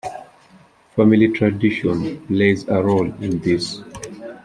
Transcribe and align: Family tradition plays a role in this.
Family 0.95 1.27
tradition 1.27 2.25
plays 2.25 2.67
a 2.67 2.81
role 2.81 3.05
in 3.21 3.37
this. 3.37 3.83